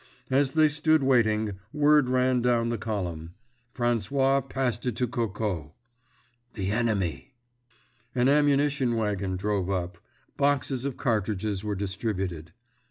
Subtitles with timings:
[0.31, 7.35] As they stood waiting, word ran down the column—François passed it to Coco—"The enemy!"
[8.15, 12.51] An ammunition wagon drove up—boxes of cartridges were distributed.